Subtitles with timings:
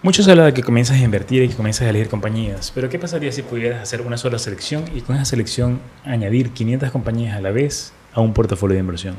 [0.00, 3.00] Muchos hablan de que comienzas a invertir y que comienzas a elegir compañías, pero ¿qué
[3.00, 7.40] pasaría si pudieras hacer una sola selección y con esa selección añadir 500 compañías a
[7.40, 9.16] la vez a un portafolio de inversión?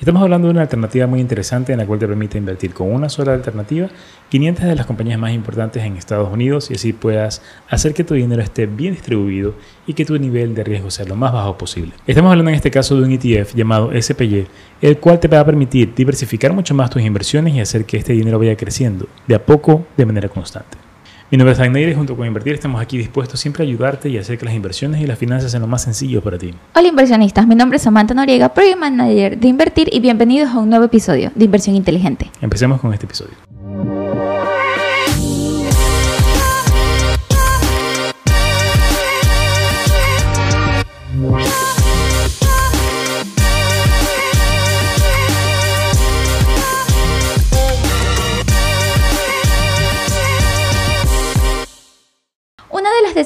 [0.00, 3.10] Estamos hablando de una alternativa muy interesante en la cual te permite invertir con una
[3.10, 3.90] sola alternativa
[4.30, 8.14] 500 de las compañías más importantes en Estados Unidos y así puedas hacer que tu
[8.14, 9.56] dinero esté bien distribuido
[9.86, 11.92] y que tu nivel de riesgo sea lo más bajo posible.
[12.06, 14.46] Estamos hablando en este caso de un ETF llamado SPY,
[14.80, 18.14] el cual te va a permitir diversificar mucho más tus inversiones y hacer que este
[18.14, 20.89] dinero vaya creciendo de a poco de manera constante.
[21.30, 24.18] Mi nombre es Agneire y junto con Invertir estamos aquí dispuestos siempre a ayudarte y
[24.18, 26.52] hacer que las inversiones y las finanzas sean lo más sencillo para ti.
[26.74, 30.68] Hola inversionistas, mi nombre es Samantha Noriega, Project Manager de Invertir y bienvenidos a un
[30.68, 32.28] nuevo episodio de Inversión Inteligente.
[32.40, 33.34] Empecemos con este episodio.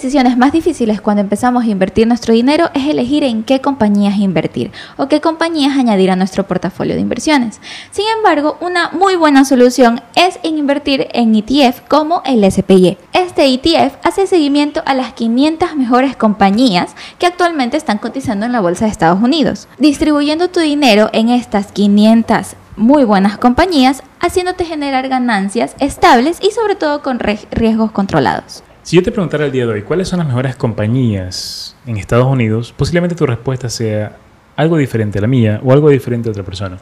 [0.05, 4.71] Decisiones más difíciles cuando empezamos a invertir nuestro dinero es elegir en qué compañías invertir
[4.99, 7.59] o qué compañías añadir a nuestro portafolio de inversiones.
[7.91, 12.99] Sin embargo, una muy buena solución es invertir en ETF como el SPY.
[13.15, 18.61] Este ETF hace seguimiento a las 500 mejores compañías que actualmente están cotizando en la
[18.61, 25.09] bolsa de Estados Unidos, distribuyendo tu dinero en estas 500 muy buenas compañías, haciéndote generar
[25.09, 28.65] ganancias estables y sobre todo con riesgos controlados.
[28.85, 32.27] Si yo te preguntara el día de hoy cuáles son las mejores compañías en Estados
[32.27, 34.18] Unidos, posiblemente tu respuesta sea
[34.57, 36.77] algo diferente a la mía o algo diferente a otra persona.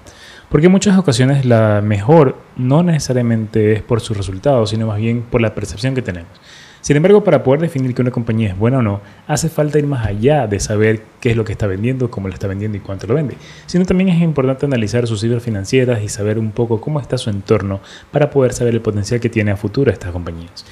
[0.49, 5.23] Porque en muchas ocasiones la mejor no necesariamente es por sus resultados, sino más bien
[5.23, 6.33] por la percepción que tenemos.
[6.81, 9.87] Sin embargo, para poder definir que una compañía es buena o no, hace falta ir
[9.87, 12.81] más allá de saber qué es lo que está vendiendo, cómo lo está vendiendo y
[12.81, 13.37] cuánto lo vende.
[13.67, 17.31] Sino también es importante analizar sus cifras financieras y saber un poco cómo está su
[17.31, 17.81] entorno
[18.11, 20.65] para poder saber el potencial que tiene a futuro estas compañías.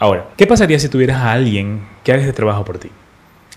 [0.00, 2.90] Ahora, ¿qué pasaría si tuvieras a alguien que haga este trabajo por ti?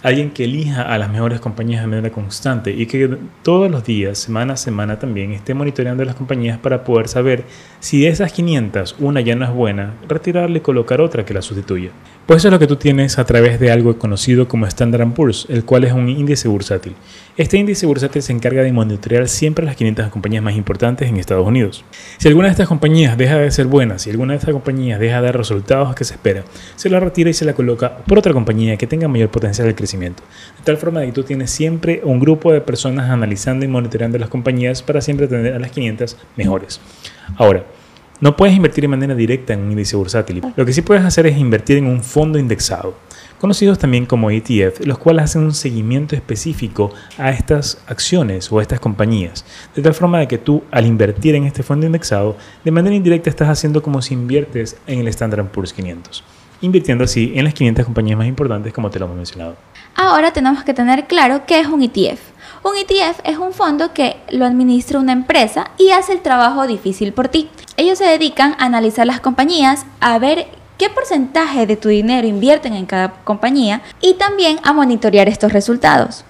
[0.04, 4.18] Alguien que elija a las mejores compañías de manera constante y que todos los días,
[4.18, 7.44] semana a semana también, esté monitoreando las compañías para poder saber
[7.80, 11.44] si de esas 500 una ya no es buena, retirarle y colocar otra que la
[11.44, 11.92] sustituya.
[12.26, 15.46] Pues eso es lo que tú tienes a través de algo conocido como Standard Poor's,
[15.50, 16.94] el cual es un índice bursátil.
[17.38, 21.46] Este índice bursátil se encarga de monitorear siempre las 500 compañías más importantes en Estados
[21.46, 21.86] Unidos.
[22.18, 25.18] Si alguna de estas compañías deja de ser buena, si alguna de estas compañías deja
[25.18, 26.44] de dar resultados que se espera,
[26.76, 29.76] se la retira y se la coloca por otra compañía que tenga mayor potencial de
[29.76, 29.91] crecimiento.
[30.00, 34.30] De tal forma que tú tienes siempre un grupo de personas analizando y monitoreando las
[34.30, 36.80] compañías para siempre tener a las 500 mejores.
[37.38, 37.66] Ahora,
[38.22, 40.44] no puedes invertir de manera directa en un índice bursátil.
[40.56, 42.94] Lo que sí puedes hacer es invertir en un fondo indexado,
[43.40, 48.62] conocidos también como ETF, los cuales hacen un seguimiento específico a estas acciones o a
[48.62, 49.44] estas compañías.
[49.76, 53.32] De tal forma de que tú, al invertir en este fondo indexado, de manera indirecta
[53.32, 56.24] estás haciendo como si inviertes en el Standard Poor's 500,
[56.62, 59.56] invirtiendo así en las 500 compañías más importantes como te lo hemos mencionado.
[59.96, 62.20] Ahora tenemos que tener claro qué es un ETF.
[62.64, 67.12] Un ETF es un fondo que lo administra una empresa y hace el trabajo difícil
[67.12, 67.50] por ti.
[67.78, 72.74] Ellos se dedican a analizar las compañías, a ver qué porcentaje de tu dinero invierten
[72.74, 76.24] en cada compañía y también a monitorear estos resultados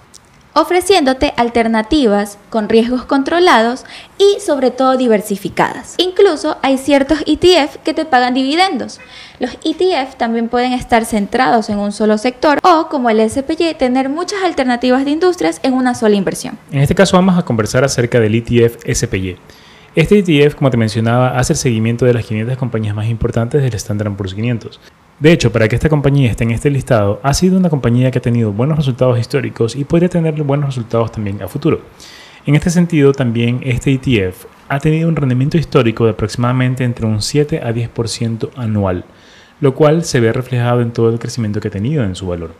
[0.54, 3.84] ofreciéndote alternativas con riesgos controlados
[4.18, 5.94] y sobre todo diversificadas.
[5.98, 9.00] Incluso hay ciertos ETF que te pagan dividendos.
[9.38, 14.08] Los ETF también pueden estar centrados en un solo sector o como el SPY tener
[14.08, 16.58] muchas alternativas de industrias en una sola inversión.
[16.70, 19.36] En este caso vamos a conversar acerca del ETF SPY.
[19.94, 23.74] Este ETF, como te mencionaba, hace el seguimiento de las 500 compañías más importantes del
[23.74, 24.80] Standard Poor's 500.
[25.20, 28.18] De hecho, para que esta compañía esté en este listado, ha sido una compañía que
[28.18, 31.80] ha tenido buenos resultados históricos y podría tener buenos resultados también a futuro.
[32.44, 37.22] En este sentido, también este ETF ha tenido un rendimiento histórico de aproximadamente entre un
[37.22, 39.04] 7 a 10% anual,
[39.60, 42.54] lo cual se ve reflejado en todo el crecimiento que ha tenido en su valor.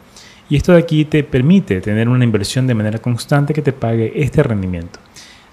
[0.48, 4.12] Y esto de aquí te permite tener una inversión de manera constante que te pague
[4.14, 5.00] este rendimiento.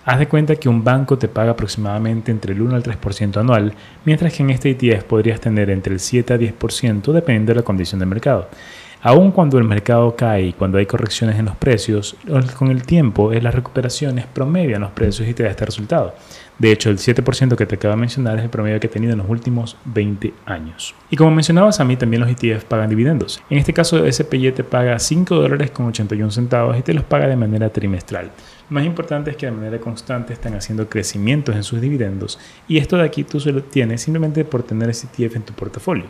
[0.09, 3.75] Haz de cuenta que un banco te paga aproximadamente entre el 1 al 3% anual,
[4.05, 7.61] mientras que en este ETF podrías tener entre el 7 a 10% dependiendo de la
[7.61, 8.49] condición del mercado.
[9.03, 12.17] Aun cuando el mercado cae y cuando hay correcciones en los precios,
[12.57, 16.15] con el tiempo las recuperaciones promedian los precios y te da este resultado.
[16.57, 19.13] De hecho, el 7% que te acabo de mencionar es el promedio que he tenido
[19.13, 20.95] en los últimos 20 años.
[21.11, 23.41] Y como mencionabas a mí, también los ETF pagan dividendos.
[23.49, 27.27] En este caso, SPY te paga 5 dólares con 81 centavos y te los paga
[27.27, 28.31] de manera trimestral.
[28.69, 32.97] Más importante es que de manera constante están haciendo crecimientos en sus dividendos y esto
[32.97, 36.05] de aquí tú se lo tienes simplemente por tener ese ETF en tu portafolio.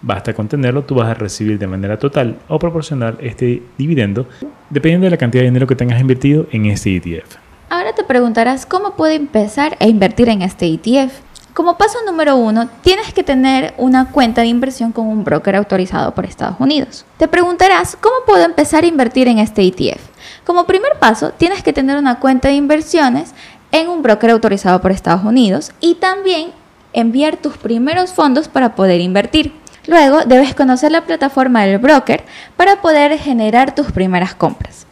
[0.00, 4.28] Basta con tenerlo, tú vas a recibir de manera total o proporcional este dividendo
[4.70, 7.36] dependiendo de la cantidad de dinero que tengas invertido en este ETF.
[7.68, 11.14] Ahora te preguntarás cómo puedo empezar a invertir en este ETF.
[11.54, 16.12] Como paso número uno, tienes que tener una cuenta de inversión con un broker autorizado
[16.12, 17.06] por Estados Unidos.
[17.16, 20.00] Te preguntarás, ¿cómo puedo empezar a invertir en este ETF?
[20.44, 23.34] Como primer paso, tienes que tener una cuenta de inversiones
[23.70, 26.50] en un broker autorizado por Estados Unidos y también
[26.92, 29.52] enviar tus primeros fondos para poder invertir.
[29.86, 32.24] Luego debes conocer la plataforma del broker
[32.56, 34.88] para poder generar tus primeras compras.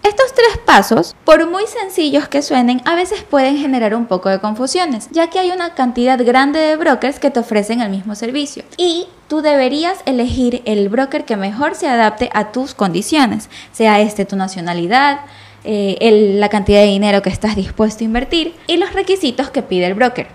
[1.25, 5.39] Por muy sencillos que suenen, a veces pueden generar un poco de confusiones, ya que
[5.39, 8.65] hay una cantidad grande de brokers que te ofrecen el mismo servicio.
[8.79, 14.25] Y tú deberías elegir el broker que mejor se adapte a tus condiciones, sea este
[14.25, 15.21] tu nacionalidad,
[15.65, 19.87] eh, la cantidad de dinero que estás dispuesto a invertir y los requisitos que pide
[19.87, 20.29] el broker.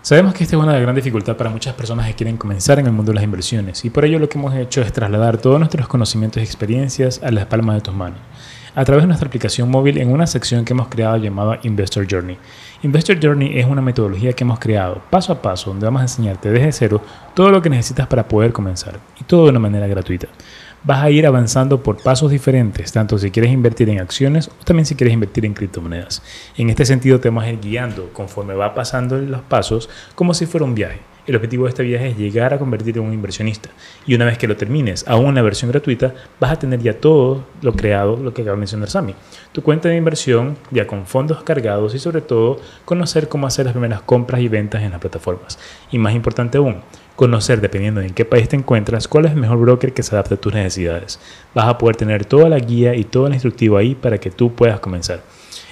[0.00, 2.92] Sabemos que esta es una gran dificultad para muchas personas que quieren comenzar en el
[2.92, 5.86] mundo de las inversiones y por ello lo que hemos hecho es trasladar todos nuestros
[5.86, 8.18] conocimientos y experiencias a las palmas de tus manos
[8.74, 12.38] a través de nuestra aplicación móvil en una sección que hemos creado llamada Investor Journey.
[12.82, 16.50] Investor Journey es una metodología que hemos creado paso a paso donde vamos a enseñarte
[16.50, 17.02] desde cero
[17.34, 20.28] todo lo que necesitas para poder comenzar y todo de una manera gratuita
[20.84, 24.86] vas a ir avanzando por pasos diferentes, tanto si quieres invertir en acciones o también
[24.86, 26.22] si quieres invertir en criptomonedas.
[26.56, 30.46] En este sentido te vamos a ir guiando conforme va pasando los pasos como si
[30.46, 31.11] fuera un viaje.
[31.24, 33.70] El objetivo de este viaje es llegar a convertirte en un inversionista.
[34.06, 36.94] Y una vez que lo termines, aún en la versión gratuita, vas a tener ya
[36.94, 39.14] todo lo creado, lo que acaba de mencionar Sami.
[39.52, 43.72] Tu cuenta de inversión ya con fondos cargados y sobre todo conocer cómo hacer las
[43.72, 45.60] primeras compras y ventas en las plataformas.
[45.92, 46.82] Y más importante aún,
[47.16, 50.14] conocer, dependiendo de en qué país te encuentras, cuál es el mejor broker que se
[50.14, 51.20] adapte a tus necesidades.
[51.54, 54.54] Vas a poder tener toda la guía y todo el instructivo ahí para que tú
[54.54, 55.22] puedas comenzar.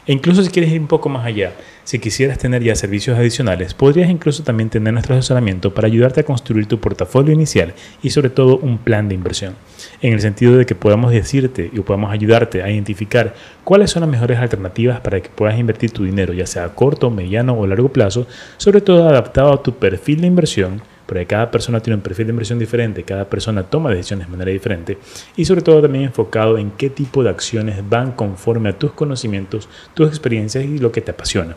[0.06, 1.52] E incluso si quieres ir un poco más allá,
[1.84, 6.24] si quisieras tener ya servicios adicionales, podrías incluso también tener nuestro asesoramiento para ayudarte a
[6.24, 9.54] construir tu portafolio inicial y sobre todo un plan de inversión.
[10.00, 13.34] En el sentido de que podamos decirte y podamos ayudarte a identificar
[13.64, 17.10] cuáles son las mejores alternativas para que puedas invertir tu dinero, ya sea a corto,
[17.10, 18.26] mediano o largo plazo,
[18.56, 22.30] sobre todo adaptado a tu perfil de inversión porque cada persona tiene un perfil de
[22.30, 24.96] inversión diferente, cada persona toma decisiones de manera diferente
[25.34, 29.68] y sobre todo también enfocado en qué tipo de acciones van conforme a tus conocimientos,
[29.92, 31.56] tus experiencias y lo que te apasiona.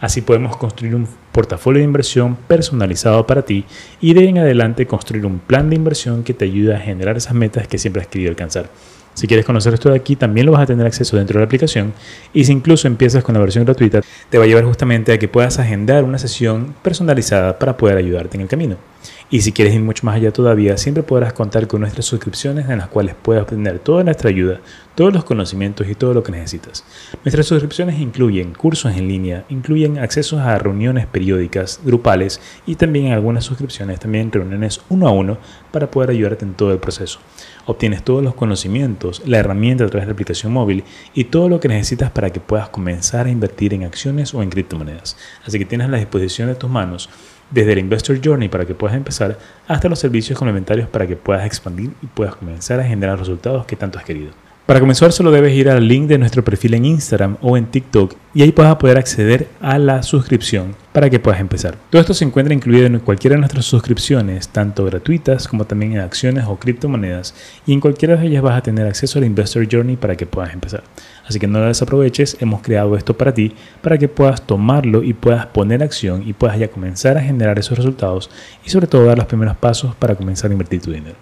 [0.00, 3.66] Así podemos construir un portafolio de inversión personalizado para ti
[4.00, 7.34] y de en adelante construir un plan de inversión que te ayude a generar esas
[7.34, 8.70] metas que siempre has querido alcanzar.
[9.12, 11.44] Si quieres conocer esto de aquí, también lo vas a tener acceso dentro de la
[11.44, 11.92] aplicación.
[12.32, 14.00] Y si incluso empiezas con la versión gratuita,
[14.30, 18.38] te va a llevar justamente a que puedas agendar una sesión personalizada para poder ayudarte
[18.38, 18.93] en el camino.
[19.30, 22.78] Y si quieres ir mucho más allá todavía, siempre podrás contar con nuestras suscripciones en
[22.78, 24.60] las cuales puedes obtener toda nuestra ayuda,
[24.94, 26.84] todos los conocimientos y todo lo que necesitas.
[27.24, 33.44] Nuestras suscripciones incluyen cursos en línea, incluyen accesos a reuniones periódicas, grupales y también algunas
[33.44, 35.38] suscripciones, también reuniones uno a uno
[35.72, 37.18] para poder ayudarte en todo el proceso.
[37.66, 40.84] Obtienes todos los conocimientos, la herramienta a través de la aplicación móvil
[41.14, 44.50] y todo lo que necesitas para que puedas comenzar a invertir en acciones o en
[44.50, 45.16] criptomonedas.
[45.46, 47.08] Así que tienes a la disposición de tus manos
[47.50, 49.38] desde el Investor Journey para que puedas empezar
[49.68, 53.76] hasta los servicios complementarios para que puedas expandir y puedas comenzar a generar resultados que
[53.76, 54.32] tanto has querido.
[54.66, 58.14] Para comenzar solo debes ir al link de nuestro perfil en Instagram o en TikTok
[58.32, 61.76] y ahí vas a poder acceder a la suscripción para que puedas empezar.
[61.90, 65.98] Todo esto se encuentra incluido en cualquiera de nuestras suscripciones, tanto gratuitas como también en
[65.98, 67.34] acciones o criptomonedas
[67.66, 70.54] y en cualquiera de ellas vas a tener acceso al Investor Journey para que puedas
[70.54, 70.82] empezar.
[71.26, 75.14] Así que no lo desaproveches, hemos creado esto para ti, para que puedas tomarlo y
[75.14, 78.30] puedas poner acción y puedas ya comenzar a generar esos resultados
[78.64, 81.16] y sobre todo dar los primeros pasos para comenzar a invertir tu dinero.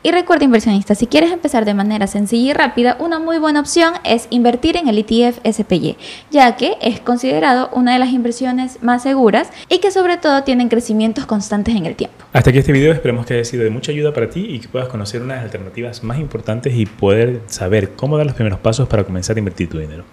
[0.00, 3.94] Y recuerda inversionista, si quieres empezar de manera sencilla y rápida, una muy buena opción
[4.04, 5.96] es invertir en el ETF SPY,
[6.30, 10.68] ya que es considerado una de las inversiones más seguras y que sobre todo tienen
[10.68, 12.17] crecimientos constantes en el tiempo.
[12.30, 14.68] Hasta aquí este video, esperemos que haya sido de mucha ayuda para ti y que
[14.68, 19.02] puedas conocer unas alternativas más importantes y poder saber cómo dar los primeros pasos para
[19.02, 20.04] comenzar a invertir tu dinero.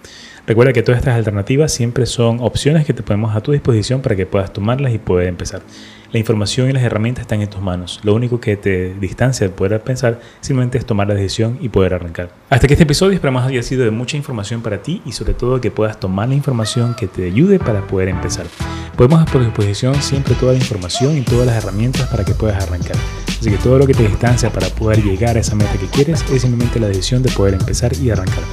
[0.46, 4.14] Recuerda que todas estas alternativas siempre son opciones que te ponemos a tu disposición para
[4.14, 5.60] que puedas tomarlas y poder empezar.
[6.12, 7.98] La información y las herramientas están en tus manos.
[8.04, 11.94] Lo único que te distancia de poder pensar simplemente es tomar la decisión y poder
[11.94, 12.30] arrancar.
[12.48, 15.60] Hasta que este episodio esperamos haya sido de mucha información para ti y sobre todo
[15.60, 18.46] que puedas tomar la información que te ayude para poder empezar.
[18.96, 22.62] Podemos a tu disposición siempre toda la información y todas las herramientas para que puedas
[22.62, 22.96] arrancar.
[23.26, 26.24] Así que todo lo que te distancia para poder llegar a esa meta que quieres
[26.32, 28.44] es simplemente la decisión de poder empezar y arrancar.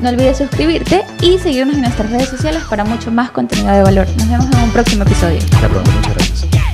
[0.00, 4.06] No olvides suscribirte y seguirnos en nuestras redes sociales para mucho más contenido de valor.
[4.16, 5.38] Nos vemos en un próximo episodio.
[5.52, 6.67] Hasta pronto, muchas gracias.